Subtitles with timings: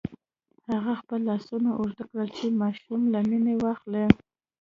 [0.73, 4.05] هغه خپل لاسونه اوږده کړل چې ماشوم له مينې واخلي.